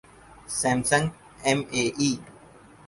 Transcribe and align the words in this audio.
Samsung 0.59 1.07
M 1.45 1.59
A 1.73 1.83
E 1.99 2.09